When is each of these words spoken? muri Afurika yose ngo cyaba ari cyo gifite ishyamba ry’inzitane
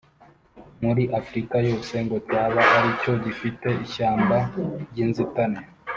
muri 0.83 1.03
Afurika 1.19 1.55
yose 1.69 1.93
ngo 2.05 2.17
cyaba 2.27 2.61
ari 2.77 2.89
cyo 3.01 3.13
gifite 3.25 3.67
ishyamba 3.85 4.37
ry’inzitane 4.89 5.59